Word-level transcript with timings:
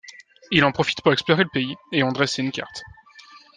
Il 0.49 0.63
en 0.63 0.71
profite 0.71 1.03
pour 1.03 1.13
explorer 1.13 1.43
le 1.43 1.49
pays 1.53 1.75
et 1.91 2.01
en 2.01 2.11
dresser 2.11 2.41
une 2.41 2.51
carte. 2.51 2.81